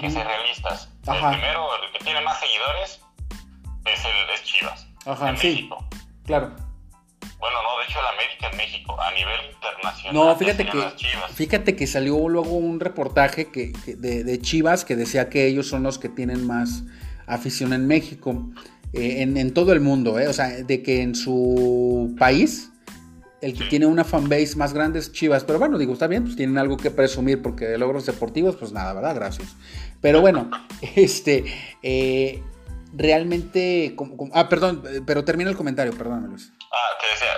[0.00, 0.90] Que ser realistas.
[1.06, 3.00] El primero, el que tiene más seguidores,
[3.84, 4.86] es, el, es Chivas.
[5.04, 5.48] Ajá, en sí.
[5.48, 5.88] México.
[6.24, 6.56] Claro.
[7.38, 10.14] Bueno, no, de hecho el América en México, a nivel internacional.
[10.14, 10.92] No, fíjate que,
[11.34, 15.82] fíjate que salió luego un reportaje que, de, de Chivas que decía que ellos son
[15.82, 16.82] los que tienen más
[17.26, 18.34] afición en México.
[18.96, 20.26] Eh, en, todo el mundo, ¿eh?
[20.26, 22.70] o sea, de que en su país
[23.42, 26.34] el que tiene una fanbase más grande es Chivas, pero bueno, digo, está bien, pues
[26.34, 29.14] tienen algo que presumir porque de logros deportivos, pues nada, ¿verdad?
[29.14, 29.54] Gracias.
[30.00, 30.50] Pero bueno,
[30.96, 31.44] este,
[31.82, 32.42] eh,
[32.94, 33.94] realmente,
[34.32, 36.50] ah, perdón, pero termina el comentario, perdón, Luis.
[36.72, 37.28] Ah, te decía,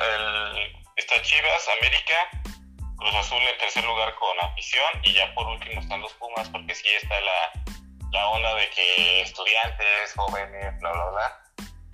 [0.94, 6.00] está Chivas, América, Cruz Azul en tercer lugar con afición y ya por último están
[6.00, 7.72] los Pumas porque sí está la,
[8.12, 11.47] la onda de que estudiantes, jóvenes, bla, bla, bla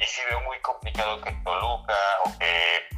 [0.04, 2.94] y sí veo muy complicado que Toluca o que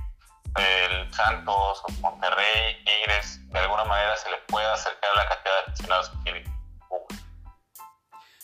[0.57, 5.53] el Santos o Monterrey, Tigres, de alguna manera se le pueda acercar a la cantidad
[5.67, 6.57] de aficionados que tiene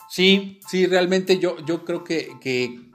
[0.08, 2.90] Sí, sí, realmente yo, yo creo que, que,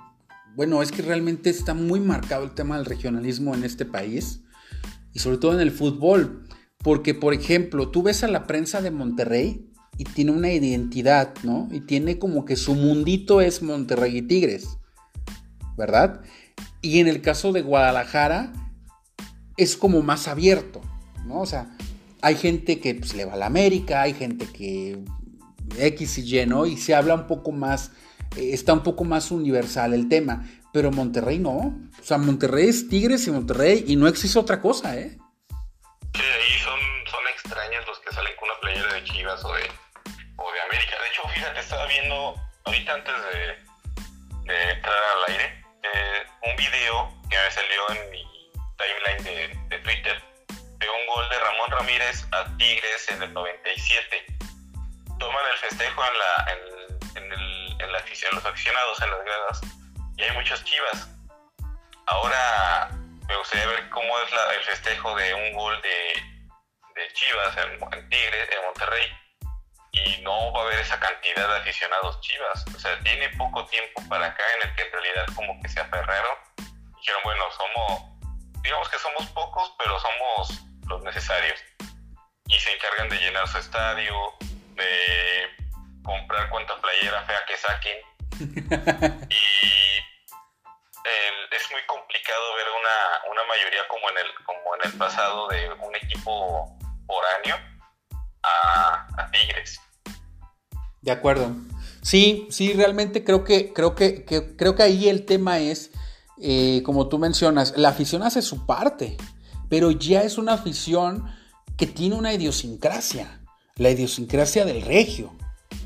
[0.53, 4.43] bueno, es que realmente está muy marcado el tema del regionalismo en este país
[5.13, 8.91] y sobre todo en el fútbol, porque por ejemplo, tú ves a la prensa de
[8.91, 11.67] Monterrey y tiene una identidad, ¿no?
[11.71, 14.77] Y tiene como que su mundito es Monterrey y Tigres.
[15.77, 16.21] ¿Verdad?
[16.81, 18.51] Y en el caso de Guadalajara
[19.55, 20.81] es como más abierto,
[21.25, 21.41] ¿no?
[21.41, 21.67] O sea,
[22.21, 24.97] hay gente que pues, le va a la América, hay gente que
[25.77, 26.65] X y Y, ¿no?
[26.65, 27.91] Y se habla un poco más,
[28.35, 31.79] eh, está un poco más universal el tema, pero Monterrey no.
[31.99, 35.17] O sea, Monterrey es Tigres y Monterrey y no existe otra cosa, ¿eh?
[36.13, 36.79] Sí, ahí son,
[37.11, 39.63] son extraños los que salen con una playera de Chivas o de,
[40.37, 40.95] o de América.
[41.01, 42.35] De hecho, fíjate, estaba viendo
[42.65, 48.51] ahorita antes de, de entrar al aire, eh, un video que me salió en mi
[48.77, 50.21] timeline de, Twitter
[50.79, 54.25] de un gol de Ramón Ramírez a Tigres en el 97.
[55.19, 56.53] Toman el festejo en la,
[57.15, 59.61] en, el, en la afición, los aficionados en las gradas
[60.17, 61.09] y hay muchos chivas.
[62.07, 62.89] Ahora
[63.27, 66.37] me gustaría ver cómo es la, el festejo de un gol de,
[67.13, 69.26] Chivas en, en Tigres, en Monterrey
[69.91, 72.65] y no va a haber esa cantidad de aficionados chivas.
[72.75, 75.79] O sea, tiene poco tiempo para acá en el que en realidad como que se
[75.79, 76.37] aferraron.
[76.97, 78.01] Dijeron, bueno, somos,
[78.61, 81.59] digamos que somos pocos, pero somos los necesarios.
[82.47, 84.13] Y se encargan de llenar su estadio,
[84.75, 85.49] de
[86.03, 87.97] comprar cuanta playera fea que saquen.
[89.29, 89.57] y
[91.51, 95.69] es muy complicado ver una, una mayoría como en, el, como en el pasado de
[95.73, 97.76] un equipo por año
[99.17, 99.79] a, Tigres.
[101.01, 101.55] De acuerdo.
[102.01, 104.23] Sí, sí, realmente creo que, creo que,
[104.57, 105.91] creo que ahí el tema es,
[106.41, 109.17] eh, como tú mencionas, la afición hace su parte,
[109.69, 111.25] pero ya es una afición
[111.75, 113.41] que tiene una idiosincrasia,
[113.75, 115.31] la idiosincrasia del regio,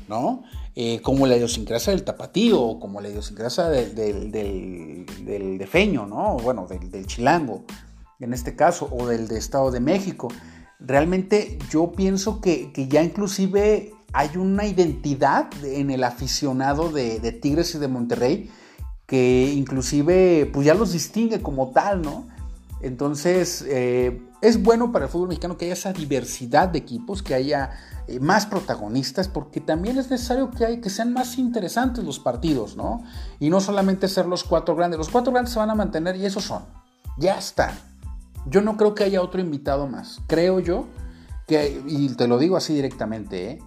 [0.08, 0.44] ¿no?
[0.74, 6.36] Eh, como la idiosincrasia del tapatío, como la idiosincrasia del, del, defeño, ¿no?
[6.36, 7.64] Bueno, del, del chilango,
[8.20, 10.28] en este caso, o del de Estado de México
[10.84, 17.78] realmente yo pienso que, ya inclusive hay una identidad en el aficionado de, Tigres y
[17.78, 18.50] de Monterrey
[19.06, 22.28] que inclusive pues ya los distingue como tal, ¿no?
[22.80, 27.34] Entonces eh, es bueno para el fútbol mexicano que haya esa diversidad de equipos, que
[27.34, 27.70] haya
[28.08, 32.76] eh, más protagonistas, porque también es necesario que, hay, que sean más interesantes los partidos,
[32.76, 33.04] ¿no?
[33.38, 36.24] Y no solamente ser los cuatro grandes, los cuatro grandes se van a mantener y
[36.24, 36.64] esos son,
[37.18, 37.91] ya están.
[38.46, 40.20] Yo no creo que haya otro invitado más.
[40.26, 40.86] Creo yo
[41.46, 43.58] que, y te lo digo así directamente, ¿eh?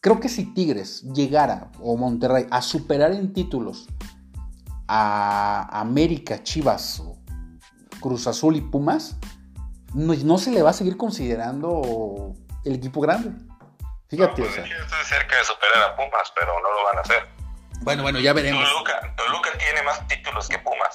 [0.00, 3.86] creo que si Tigres llegara, o Monterrey, a superar en títulos
[4.88, 7.02] a América, Chivas,
[8.00, 9.16] Cruz Azul y Pumas,
[9.94, 13.32] no, se le va a seguir considerando el equipo grande.
[14.08, 17.28] Fíjate, pues, cerca de superar a Pumas, pero no lo van a hacer.
[17.82, 18.68] Bueno, bueno, ya veremos.
[19.16, 20.94] Toluca, tiene más títulos que Pumas.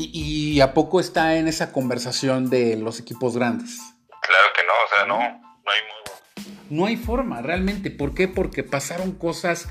[0.00, 3.80] ¿Y, a poco está en esa conversación de los equipos grandes?
[4.08, 6.58] Claro que no, o sea, no, no hay modo.
[6.70, 7.90] No hay forma, realmente.
[7.90, 8.28] ¿Por qué?
[8.28, 9.68] Porque pasaron cosas,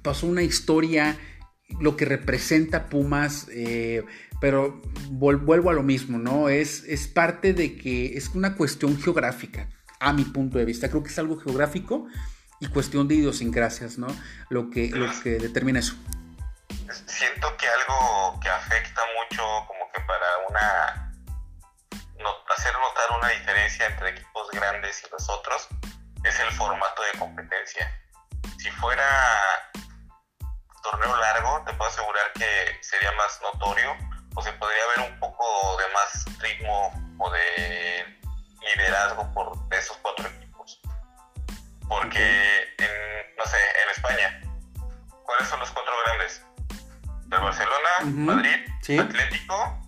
[0.00, 1.18] pasó una historia,
[1.78, 4.04] lo que representa Pumas, eh,
[4.40, 4.80] pero
[5.10, 6.48] vuelvo a lo mismo, ¿no?
[6.48, 9.68] Es, es parte de que es una cuestión geográfica,
[10.00, 10.88] a mi punto de vista.
[10.88, 12.06] Creo que es algo geográfico
[12.60, 14.06] y cuestión de idiosincrasias, ¿no?
[14.48, 15.96] Lo que, lo que determina eso.
[17.06, 21.04] Siento que algo que afecta mucho como que para una
[22.56, 25.68] hacer notar una diferencia entre equipos grandes y los otros
[26.22, 27.90] es el formato de competencia.
[28.58, 29.04] Si fuera
[30.82, 33.96] torneo largo, te puedo asegurar que sería más notorio
[34.34, 38.20] o se podría ver un poco de más ritmo o de
[38.76, 40.80] liderazgo por esos cuatro equipos.
[41.88, 44.40] Porque, en, no sé, en España,
[45.24, 46.42] ¿cuáles son los cuatro grandes?
[47.30, 49.80] El Barcelona, Madrid, Atlético,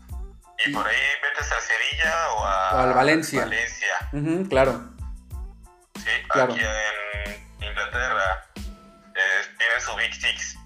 [0.64, 3.42] y, por ahí metes al Sevilla o, a, al Valencia.
[3.42, 4.48] Valencia.
[4.48, 4.90] claro.
[5.96, 10.58] Sí, aquí en Inglaterra eh, tienen su Big Six.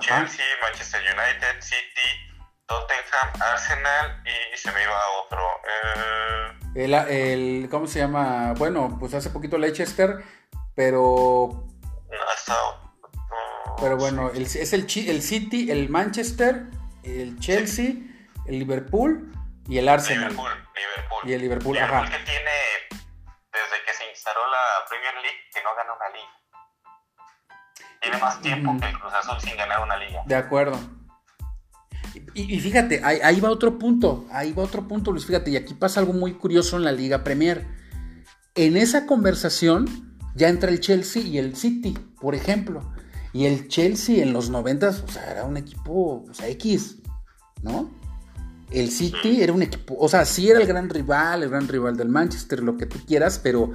[0.00, 2.32] Chelsea, Manchester United, City,
[2.66, 5.40] Tottenham, Arsenal y se me iba a otro.
[5.64, 8.54] Eh, el, ¿Cómo se llama?
[8.56, 10.24] Bueno, pues hace poquito Leicester,
[10.74, 11.66] pero...
[12.10, 12.91] ha estado...
[13.80, 16.66] pero bueno, es el, el City, el Manchester,
[17.02, 17.94] el Chelsea,
[18.46, 19.32] el Liverpool
[19.68, 20.30] y el Arsenal.
[20.30, 21.30] Liverpool, Liverpool.
[21.30, 22.50] Y el Liverpool, Liverpool que tiene,
[23.52, 26.42] desde que se instaló la Premier League, que no gana una liga.
[28.00, 30.22] Tiene más tiempo que el Cruz Azul sin ganar una liga.
[30.26, 30.78] De acuerdo.
[32.34, 36.00] Y, fíjate, ahí, va otro punto, ahí va otro punto, Luis, fíjate, y aquí pasa
[36.00, 37.66] algo muy curioso en la Liga Premier.
[38.54, 39.86] En esa conversación
[40.34, 42.92] ya entra el Chelsea y el City, por ejemplo.
[43.32, 46.98] Y el Chelsea en los 90, o sea, era un equipo, o sea, X,
[47.62, 47.90] ¿no?
[48.70, 51.96] El City era un equipo, o sea, sí era el gran rival, el gran rival
[51.96, 53.72] del Manchester, lo que tú quieras, pero,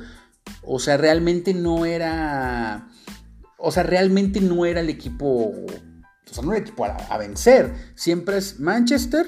[0.63, 2.89] o sea, realmente no era,
[3.58, 5.54] o sea, realmente no era el equipo
[6.30, 7.74] o sea, no un equipo a, vencer.
[7.96, 9.28] Siempre es Manchester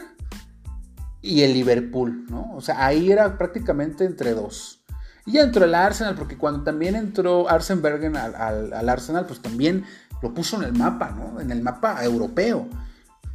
[1.21, 2.53] y el Liverpool, ¿no?
[2.55, 4.83] O sea, ahí era prácticamente entre dos.
[5.25, 8.35] Y ya entró el Arsenal, porque cuando también entró Arsenbergen al,
[8.73, 9.85] al, Arsenal, pues también
[10.21, 11.39] lo puso en el mapa, ¿no?
[11.39, 12.67] En el mapa europeo.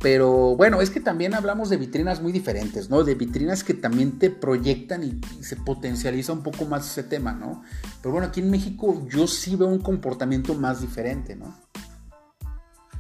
[0.01, 3.05] Pero bueno, es que también hablamos de vitrinas muy diferentes, ¿no?
[3.05, 7.63] De vitrinas que también te proyectan y, se potencializa un poco más ese tema, ¿no?
[8.03, 11.47] Pero bueno, aquí en México yo sí veo un comportamiento más diferente, ¿no?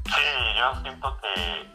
[0.06, 0.22] Sí,
[0.58, 1.74] yo siento que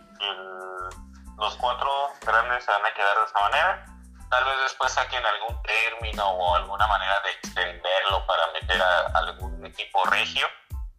[1.37, 1.89] los cuatro
[2.25, 3.85] grandes se van a quedar de esa manera.
[4.29, 9.65] Tal vez después saquen algún término o alguna manera de extenderlo para meter a, algún
[9.65, 10.47] equipo regio.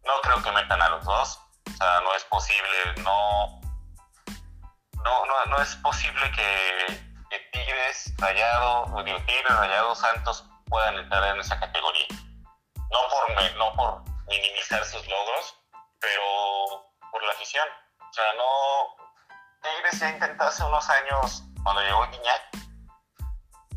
[0.04, 1.40] No creo que metan a los dos.
[1.66, 3.60] O sea, no es posible, no,
[5.04, 7.10] no, no, no es posible que,
[7.52, 12.06] Tigres, Rayado, digo, Tigres, Rayado, Santos puedan entrar en esa categoría.
[12.90, 15.56] No por, no por minimizar sus logros,
[16.00, 16.22] pero
[17.10, 17.66] por la afición.
[17.98, 18.96] O sea, no.
[19.62, 22.42] Tigres ya intentó hace unos años, cuando llegó Guiñac,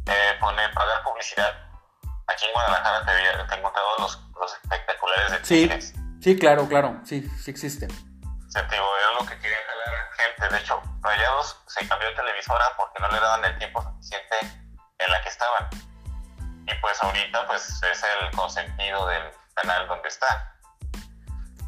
[0.07, 1.53] eh, poner, pagar publicidad.
[2.27, 5.89] Aquí en Guadalajara te, te encontrado los, los espectaculares de Tigres.
[5.89, 7.89] Sí, sí, claro, claro, sí, sí existen.
[8.49, 10.55] Se te era lo que querían jalar gente.
[10.55, 14.35] De hecho, Rayados se cambió de televisora porque no le daban el tiempo suficiente
[14.99, 15.67] en la que estaban.
[16.65, 19.23] Y pues ahorita pues es el consentido del
[19.55, 20.55] canal donde está.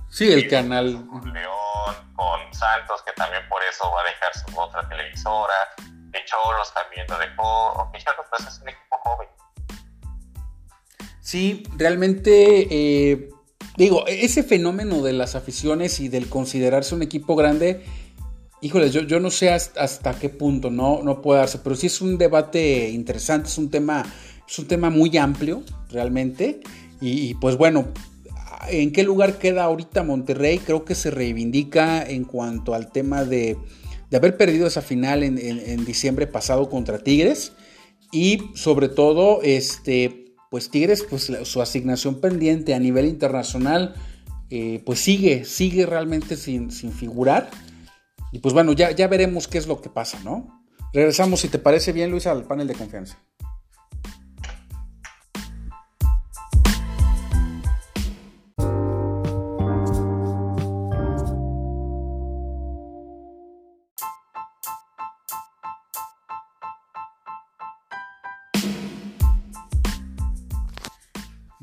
[0.09, 1.05] Sí, el canal.
[1.09, 5.53] Con León, con Santos, que también por eso va a dejar su otra televisora.
[6.11, 7.79] De Cholos también lo dejó.
[7.79, 9.27] Aunque Cholos pues es un equipo joven.
[11.19, 13.29] Sí, realmente, eh,
[13.77, 17.81] digo, ese fenómeno de las aficiones y del considerarse un equipo grande,
[18.61, 22.17] híjoles, yo, no sé hasta, qué punto no, no puede darse, pero sí es un
[22.17, 24.03] debate interesante, es un tema,
[24.47, 26.61] es un tema muy amplio, realmente.
[27.01, 27.85] y pues bueno,
[28.69, 30.59] ¿En qué lugar queda ahorita Monterrey?
[30.59, 33.57] Creo que se reivindica en cuanto al tema de,
[34.13, 37.53] haber perdido esa final en, diciembre pasado contra Tigres.
[38.11, 43.95] Y sobre todo, este, pues Tigres, pues su asignación pendiente a nivel internacional,
[44.49, 47.49] eh, pues sigue, sigue realmente sin, figurar.
[48.31, 50.63] Y pues bueno, ya, ya veremos qué es lo que pasa, ¿no?
[50.93, 53.17] Regresamos, si te parece bien, Luis, al panel de confianza.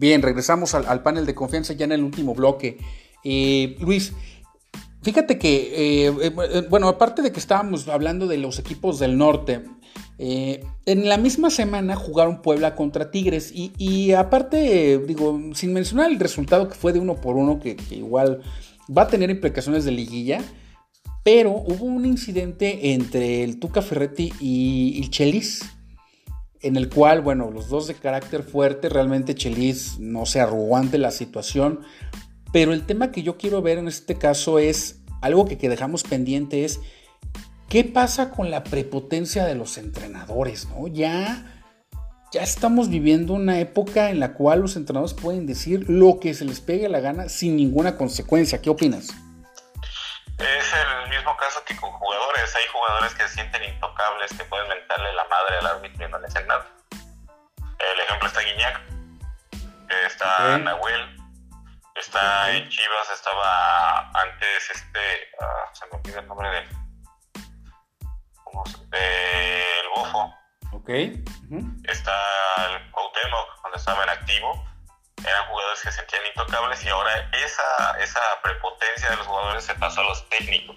[0.02, 2.76] Bien, regresamos al, panel de confianza ya en el último bloque.
[3.22, 4.12] Eh, Luis,
[5.00, 9.62] fíjate que, eh, eh, bueno, aparte de que estábamos hablando de los equipos del norte,
[10.18, 16.68] en la misma semana jugaron Puebla contra Tigres y, aparte, digo, sin mencionar el resultado
[16.68, 18.42] que fue de uno por uno, que, igual
[18.90, 20.42] va a tener implicaciones de liguilla,
[21.22, 25.62] pero hubo un incidente entre el Tuca Ferretti y, y Chelis
[26.62, 30.96] en el cual, bueno, los dos de carácter fuerte, realmente Chelis no se arrugó ante
[30.96, 31.80] la situación,
[32.52, 36.64] pero el tema que yo quiero ver en este caso es algo que, dejamos pendiente
[36.64, 36.80] es
[37.68, 40.86] qué pasa con la prepotencia de los entrenadores, ¿no?
[40.86, 41.64] Ya,
[42.32, 46.44] ya estamos viviendo una época en la cual los entrenadores pueden decir lo que se
[46.44, 48.60] les pegue la gana sin ninguna consecuencia.
[48.60, 49.08] ¿Qué opinas?
[50.42, 52.56] Es el mismo caso que con jugadores.
[52.56, 56.18] Hay jugadores que se sienten intocables, que pueden mentarle la madre al árbitro y no
[56.18, 56.66] le hacen nada.
[56.90, 58.80] El ejemplo está Guiñac,
[60.06, 61.16] está Nahuel,
[61.94, 66.68] está en Chivas, estaba antes este, ah, se me olvida el nombre de,
[68.42, 70.34] ¿cómo se, de el Bofo.
[70.72, 70.88] Ok.
[71.84, 72.12] Está
[72.66, 74.71] el Cuauhtémoc, cuando estaba en activo
[75.26, 79.74] eran jugadores que se sentían intocables y ahora esa, esa prepotencia de los jugadores se
[79.74, 80.76] pasó a los técnicos.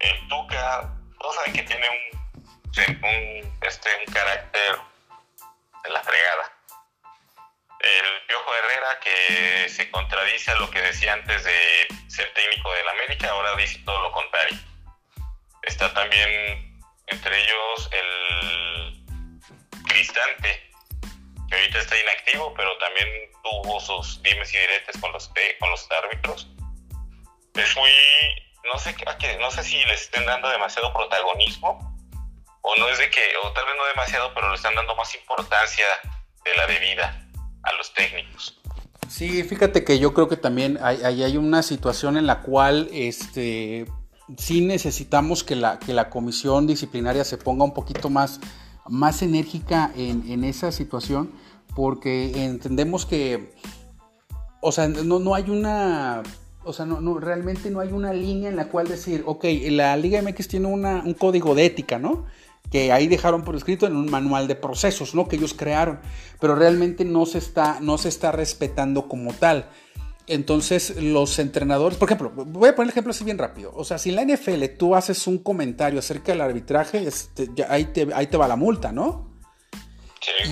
[0.00, 4.78] El Tuca, todos saben que tiene un, este, un carácter
[5.84, 6.52] de la fregada.
[7.80, 12.88] El Piojo Herrera, que se contradice a lo que decía antes de ser técnico del
[12.88, 14.58] América, ahora dice todo lo contrario.
[15.62, 18.68] Está también entre ellos el
[19.86, 20.67] Cristante,
[21.48, 23.08] que ahorita está inactivo, pero también
[23.42, 26.48] tuvo sus dimes y diretes con los, con los árbitros.
[27.54, 27.90] Es muy,
[28.72, 28.94] no sé,
[29.40, 31.96] no sé si les estén dando demasiado protagonismo
[32.62, 35.14] o no es de que, o tal vez no demasiado, pero le están dando más
[35.14, 35.86] importancia
[36.44, 37.26] de la debida
[37.62, 38.60] a los técnicos.
[39.08, 43.86] Sí, fíjate que yo creo que también hay, hay, una situación en la cual este,
[44.36, 48.38] sí necesitamos que la, que la comisión disciplinaria se ponga un poquito más
[48.88, 51.30] más enérgica en, esa situación
[51.74, 53.52] porque entendemos que,
[54.60, 56.22] o sea, no, no hay una,
[56.64, 60.20] o sea, no, realmente no hay una línea en la cual decir, ok, la Liga
[60.22, 62.26] MX tiene una, un código de ética, ¿no?
[62.70, 65.26] que ahí dejaron por escrito en un manual de procesos, ¿no?
[65.26, 66.00] Que ellos crearon,
[66.40, 69.70] pero realmente no se está, no se está respetando como tal.
[70.28, 73.72] Entonces, los entrenadores, por ejemplo, voy a poner el ejemplo así bien rápido.
[73.74, 77.86] O sea, si en la NFL tú haces un comentario acerca del arbitraje, este, ahí,
[77.86, 79.26] te, ahí te va la multa, ¿no?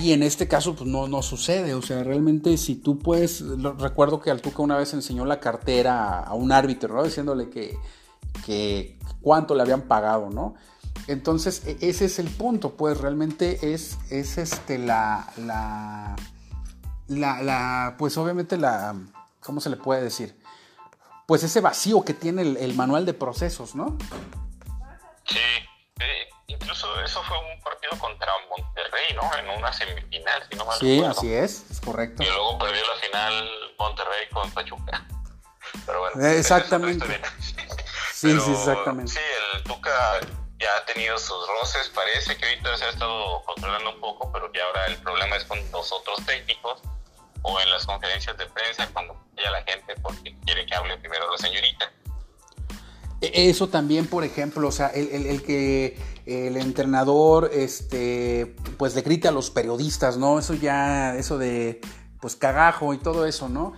[0.01, 1.75] Y en este caso, pues no, no sucede.
[1.75, 3.43] O sea, realmente, si tú puedes.
[3.77, 7.03] recuerdo que Altuca una vez enseñó la cartera a, un árbitro, ¿no?
[7.03, 7.77] Diciéndole que,
[8.47, 10.55] que cuánto le habían pagado, ¿no?
[11.05, 16.15] Entonces, e, ese es el punto, pues realmente es, es este, la, la,
[17.07, 18.95] la, la pues obviamente la
[19.47, 20.37] ¿cómo se le puede decir?
[21.25, 23.97] Pues ese vacío que tiene el, manual de procesos, ¿no?
[25.25, 25.39] Sí,
[26.47, 29.33] incluso eso fue un partido contra Monterrey, ¿no?
[29.37, 32.23] En una semifinal, si no mal Sí, así es, es correcto.
[32.23, 35.07] Y luego perdió la final Monterrey con Pachuca.
[35.85, 37.05] Pero bueno, eh, exactamente.
[38.13, 39.13] sí, sí, exactamente.
[39.13, 39.19] Sí,
[39.55, 40.19] el Tuca
[40.59, 44.51] ya ha tenido sus roces, parece que ahorita se ha estado controlando un poco, pero
[44.51, 46.81] ya ahora el problema es con los otros técnicos
[47.47, 51.29] o en las conferencias de prensa cuando a la gente porque quiere que hable primero
[51.31, 51.91] la señorita.
[53.21, 59.27] E, eso también, por ejemplo, o sea, el, que el entrenador, este, pues le grite
[59.27, 60.39] a los periodistas, ¿no?
[60.39, 61.81] Eso ya, eso de,
[62.19, 63.73] pues cagajo y todo eso, ¿no?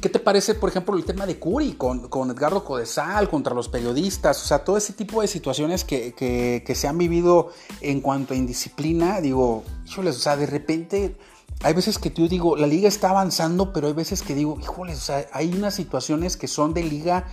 [0.00, 3.68] ¿Qué te parece, por ejemplo, el tema de Curi con, con Edgardo Codesal contra los
[3.68, 4.42] periodistas?
[4.42, 8.32] O sea, todo ese tipo de situaciones que, que, que se han vivido en cuanto
[8.32, 11.16] a indisciplina, digo, híjoles, o sea, de repente
[11.62, 14.94] hay veces que yo digo, la liga está avanzando, pero hay veces que digo, híjole,
[14.94, 17.26] o sea, hay unas situaciones que son de liga,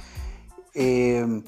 [0.73, 1.43] em,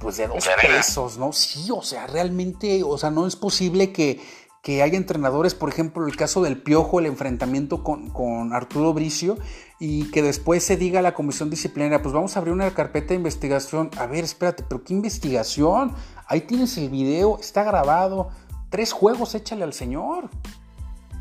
[0.00, 1.32] pues de dos pesos, ¿no?
[1.32, 4.20] Sí, o sea, realmente, o sea, no es posible que,
[4.62, 9.36] que haya entrenadores, por ejemplo, el caso del Piojo, el enfrentamiento con, con, Arturo Bricio,
[9.80, 13.08] y que después se diga a la comisión disciplinaria, pues vamos a abrir una carpeta
[13.08, 13.90] de investigación.
[13.98, 15.92] A ver, espérate, pero ¿qué investigación?
[16.28, 18.28] Ahí tienes el video, está grabado,
[18.70, 20.30] tres juegos, échale al señor.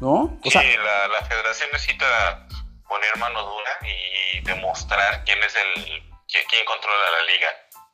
[0.03, 0.37] ¿No?
[0.43, 2.45] sí, la, federación necesita
[2.89, 7.47] poner mano dura y demostrar quién es el quién controla la liga,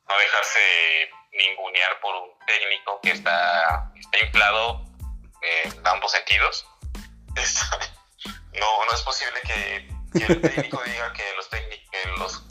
[0.08, 0.60] no dejarse
[1.34, 4.84] ningunear por un técnico que está, está inflado
[5.42, 6.66] en ambos sentidos.
[8.54, 12.44] no, no es posible que, el técnico diga que los, que los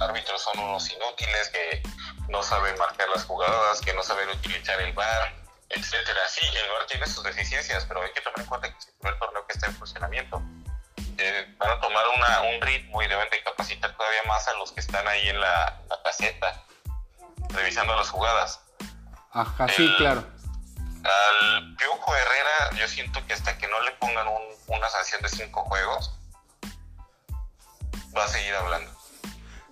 [0.00, 1.82] árbitros son unos inútiles, que
[2.28, 6.20] no saben marcar las jugadas, que no saben utilizar el bar etcétera.
[6.28, 8.94] Sí, el VAR tiene sus deficiencias, pero hay que tomar en cuenta que es el
[8.94, 10.42] primer torneo que está en funcionamiento.
[11.18, 12.04] eh, van a tomar
[12.54, 15.80] un ritmo y deben de capacitar todavía más a los que están ahí en la,
[16.04, 16.62] caseta,
[17.50, 18.60] revisando las jugadas.
[19.32, 20.26] Ajá, sí, claro.
[21.04, 24.26] Al Piojo Herrera, yo siento que hasta que no le pongan
[24.66, 26.12] una sanción de cinco juegos,
[28.16, 28.90] va a seguir hablando.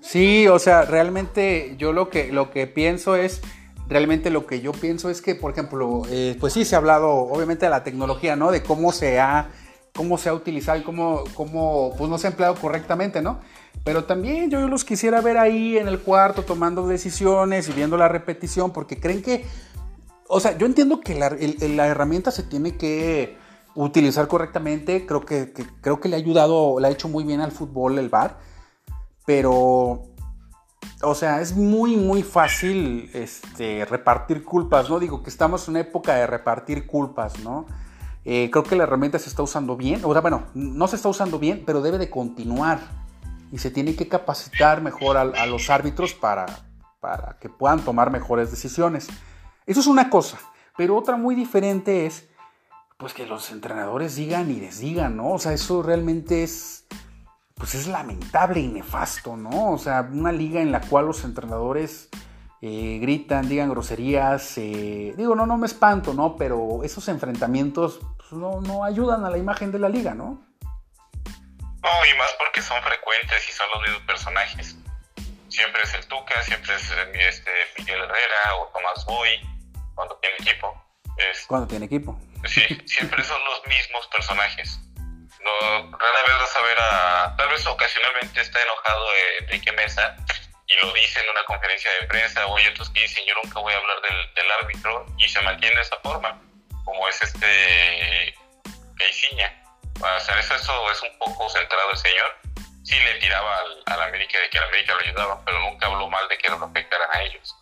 [0.00, 3.40] Sí, o sea, realmente yo lo que, lo que pienso es,
[3.88, 7.10] realmente lo que yo pienso es que, por ejemplo, eh, pues sí se ha hablado
[7.10, 8.50] obviamente de la tecnología, ¿no?
[8.50, 9.48] De cómo se ha,
[9.94, 13.40] cómo se ha utilizado y cómo, cómo pues no se ha empleado correctamente, ¿no?
[13.84, 18.08] Pero también yo los quisiera ver ahí en el cuarto tomando decisiones y viendo la
[18.08, 19.44] repetición, porque creen que,
[20.28, 23.36] o sea, yo entiendo que la, herramienta se tiene que
[23.74, 27.40] utilizar correctamente, creo que, que, creo que le ha ayudado, le ha hecho muy bien
[27.40, 28.38] al fútbol el VAR,
[29.26, 30.02] pero,
[31.04, 34.98] o sea, es muy, muy fácil este, repartir culpas, ¿no?
[34.98, 37.66] Digo que estamos en una época de repartir culpas, ¿no?
[38.24, 41.08] Eh, creo que la herramienta se está usando bien, o sea, bueno, no se está
[41.08, 42.80] usando bien, pero debe de continuar
[43.52, 46.46] y se tiene que capacitar mejor a, los árbitros para,
[47.00, 49.08] para que puedan tomar mejores decisiones.
[49.66, 50.38] Eso es una cosa,
[50.76, 52.28] pero otra muy diferente es
[52.96, 55.32] pues que los entrenadores digan y desdigan, ¿no?
[55.32, 56.86] O sea, eso realmente es,
[57.54, 59.72] pues es lamentable y nefasto, ¿no?
[59.72, 62.08] O sea, una liga en la cual los entrenadores
[62.60, 66.36] eh, gritan, digan groserías, eh, digo, no, no me espanto, ¿no?
[66.36, 70.46] Pero esos enfrentamientos pues, no, no ayudan a la imagen de la liga, ¿no?
[71.82, 74.76] No, y más porque son frecuentes y son los mismos personajes.
[75.48, 79.28] Siempre es el Tuca, siempre es este, Miguel Herrera o Tomás Boy,
[79.94, 80.84] cuando tiene equipo.
[81.46, 82.18] Cuando tiene equipo.
[82.46, 84.80] Sí, siempre son los mismos personajes.
[85.44, 87.34] No, rara vez vas a ver a.
[87.36, 89.06] Tal vez ocasionalmente está enojado
[89.40, 90.16] Enrique Mesa
[90.66, 93.60] y lo dice en una conferencia de prensa, o hay otros que dicen: Yo nunca
[93.60, 96.40] voy a hablar del, árbitro, y se mantiene de esa forma,
[96.84, 98.34] como es este.
[98.96, 99.52] Caiciña.
[100.00, 102.38] O sea, eso, eso es un poco centrado el señor.
[102.84, 106.08] Sí le tiraba al, al América de que el América lo ayudaba, pero nunca habló
[106.08, 107.54] mal de que lo afectaran a ellos.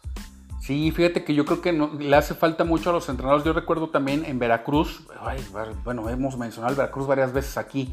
[0.62, 3.44] Sí, fíjate que yo creo que le hace falta mucho a los entrenadores.
[3.44, 5.02] Yo recuerdo también en Veracruz,
[5.82, 7.92] bueno, hemos mencionado el Veracruz varias veces aquí.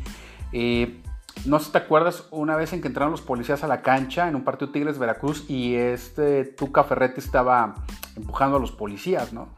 [0.51, 1.01] Eh,
[1.45, 4.27] no sé si te acuerdas una vez en que entraron los policías a la cancha
[4.27, 7.73] en un partido Tigres Veracruz y este Tuca Ferretti estaba
[8.15, 9.49] empujando a los policías, ¿no?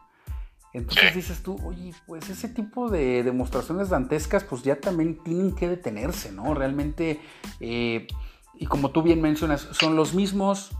[0.71, 5.67] Entonces dices tú, oye, pues ese tipo de demostraciones dantescas pues ya también tienen que
[5.67, 6.53] detenerse, ¿no?
[6.53, 7.19] Realmente,
[7.59, 8.07] eh,
[8.53, 10.71] y como tú bien mencionas, son los mismos,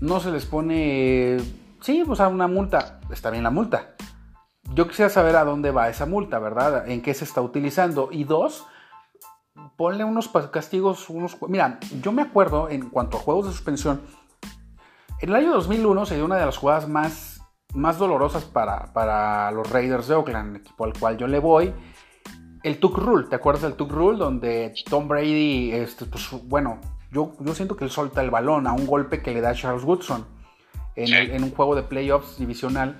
[0.00, 1.40] no se les pone
[1.84, 2.98] Sí, pues a una multa.
[3.10, 3.94] Está bien la multa.
[4.72, 6.88] Yo quisiera saber a dónde va esa multa, ¿verdad?
[6.88, 8.08] ¿En qué se está utilizando?
[8.10, 8.64] Y dos,
[9.76, 11.36] ponle unos castigos, unos...
[11.46, 14.00] Mira, yo me acuerdo en cuanto a juegos de suspensión,
[15.20, 17.42] en el año 2001 se dio una de las jugadas más,
[17.74, 21.74] más dolorosas para, para los Raiders de Oakland, equipo al cual yo le voy.
[22.62, 24.16] El Tuck Rule, ¿te acuerdas del Tuck Rule?
[24.16, 26.80] Donde Tom Brady, este, pues, bueno,
[27.12, 29.84] yo, yo siento que él solta el balón a un golpe que le da Charles
[29.84, 30.32] Woodson
[30.96, 32.96] en, un juego de playoffs divisional.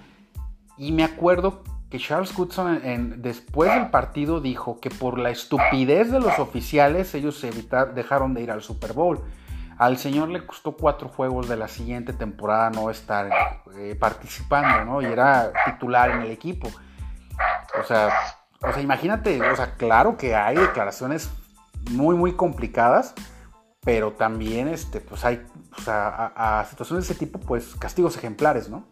[0.77, 6.11] Y me acuerdo que Charles Goodson en, después del partido dijo que por la estupidez
[6.11, 9.21] de los oficiales ellos evitar, dejaron de ir al Super Bowl.
[9.79, 13.29] Al señor le costó cuatro juegos de la siguiente temporada no estar
[13.77, 15.03] eh, participando, ¿no?
[15.03, 16.69] Y era titular en el equipo.
[17.81, 18.11] O sea,
[18.67, 21.31] o sea, imagínate, o sea, claro que hay declaraciones
[21.91, 23.15] muy, muy complicadas,
[23.85, 25.45] pero también, este, pues hay
[25.87, 28.89] a, situaciones de ese tipo, pues castigos ejemplares, ¿no?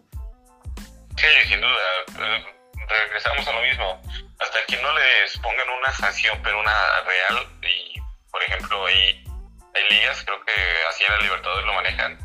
[1.17, 1.79] Sí, sin duda.
[2.19, 2.45] Eh,
[2.89, 4.03] regresamos a lo mismo.
[4.39, 6.75] Hasta que no les pongan una sanción, pero una
[7.07, 9.25] real, y por ejemplo, hay,
[9.75, 10.53] hay ligas, creo que
[10.91, 12.19] así en el Libertadores lo manejan,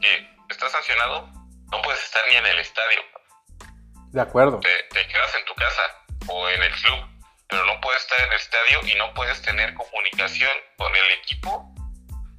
[0.00, 1.28] que estás sancionado,
[1.70, 3.00] no puedes estar ni en el estadio.
[4.12, 4.58] De acuerdo.
[4.60, 5.82] Te, te quedas en tu casa
[6.26, 6.98] o en el club,
[7.48, 11.72] pero no puedes estar en el estadio y no puedes tener comunicación con el equipo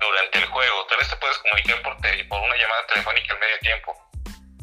[0.07, 0.85] durante el juego.
[0.87, 3.93] Tal vez te puedes comunicar por, por una llamada telefónica al medio tiempo,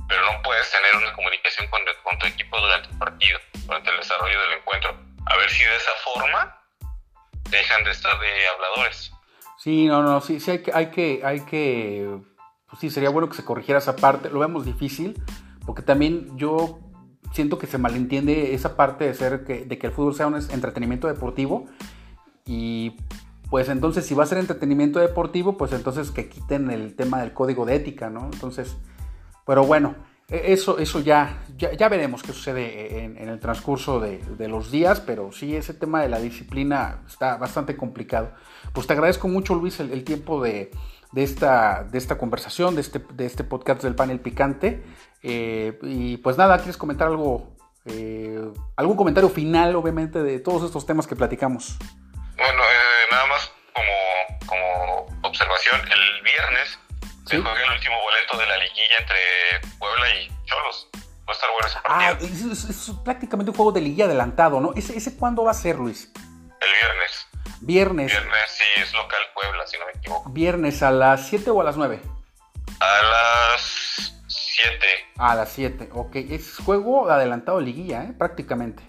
[0.09, 3.97] pero no puedes tener una comunicación con, con, tu equipo durante el partido, durante el
[3.99, 4.97] desarrollo del encuentro.
[5.27, 6.59] A ver si de esa forma
[7.51, 9.13] dejan de estar de habladores.
[9.59, 12.19] Sí, no, no, sí, sí hay que, hay que, hay que,
[12.69, 14.31] pues sí, sería bueno que se corrigiera esa parte.
[14.31, 15.21] Lo vemos difícil,
[15.67, 16.79] porque también yo
[17.33, 20.37] siento que se malentiende esa parte de ser que, de que el fútbol sea un
[20.37, 21.67] entretenimiento deportivo
[22.47, 22.97] y
[23.51, 27.33] pues entonces si va a ser entretenimiento deportivo, pues entonces que quiten el tema del
[27.33, 28.29] código de ética, ¿no?
[28.33, 28.77] Entonces,
[29.47, 29.95] pero bueno,
[30.29, 35.33] e, eso, eso ya, ya, veremos qué sucede en, el transcurso de, los días, pero
[35.33, 38.33] sí, ese tema de la disciplina está bastante complicado.
[38.75, 40.71] Pues te agradezco mucho, Luis, el, tiempo de,
[41.15, 44.83] esta, de esta conversación, de este, de este podcast del panel picante.
[45.23, 47.57] Eh, y pues nada, ¿quieres comentar algo?
[47.87, 51.79] Eh, algún comentario final, obviamente, de todos estos temas que platicamos.
[52.39, 56.79] Bueno, eh, nada más como, como observación, el viernes
[57.27, 60.89] se juega el último boleto de la liguilla entre Puebla y Cholos.
[60.95, 62.51] Va a estar bueno ese partido.
[62.51, 64.73] Ah, es, es, prácticamente un juego de liguilla adelantado, ¿no?
[64.75, 66.13] ¿Ese, ¿Ese cuándo va a ser, Luis?
[66.15, 67.27] El viernes.
[67.61, 68.13] Viernes.
[68.13, 70.31] Viernes, sí, es local Puebla, si no me equivoco.
[70.31, 72.01] ¿Viernes a las 7 o a las 9?
[72.81, 74.87] A las 7.
[75.19, 76.17] A las 7, ok.
[76.17, 78.15] Es juego adelantado de liguilla, ¿eh?
[78.17, 78.85] Prácticamente.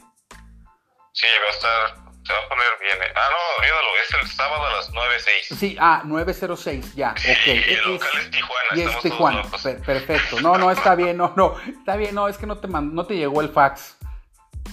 [1.14, 2.98] Sí, va a estar se va a poner bien.
[3.02, 3.14] Eh.
[3.16, 5.56] Ah, no, olvídalo, es el sábado a las 9.06.
[5.56, 8.70] Sí, ah, 9.06, ya, sí, el local es, Tijuana.
[8.76, 9.44] Y es Tijuana,
[9.84, 10.40] perfecto.
[10.42, 13.16] No, no, está bien, no, no, está bien, no, es que no te, no te
[13.16, 13.98] llegó el fax.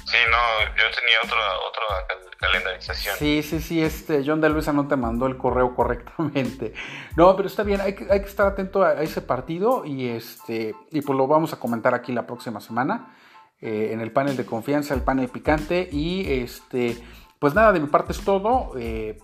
[0.04, 3.16] Sí, no, yo tenía otra, otra calendarización.
[3.16, 6.74] Sí, sí, sí, este, John de Luisa no te mandó el correo correctamente.
[7.16, 10.74] No, pero está bien, hay que, hay que estar atento a, ese partido y este,
[10.90, 13.16] y pues lo vamos a comentar aquí la próxima semana.
[13.62, 17.02] Eh, en el panel de confianza, el panel picante y este
[17.47, 18.72] pues nada, de mi parte es todo.
[18.76, 19.20] Eh,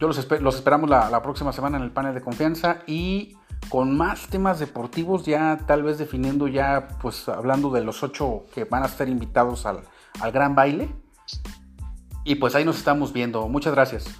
[0.00, 3.36] yo los, esperamos la, próxima semana en el panel de confianza y
[3.68, 8.64] con más temas deportivos, ya tal vez definiendo ya, pues hablando de los ocho que
[8.64, 9.80] van a estar invitados al,
[10.18, 10.88] al gran baile.
[12.24, 13.46] Y pues ahí nos estamos viendo.
[13.48, 14.18] Muchas gracias.